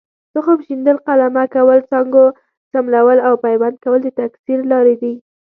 [0.33, 2.23] تخم شیندل، قلمه کول، څانګو
[2.71, 5.13] څملول او پیوند کول د تکثیر لارې دي.